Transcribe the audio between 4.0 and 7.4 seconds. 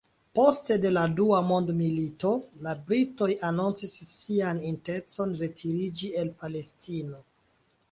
sian intencon retiriĝi el Palestino.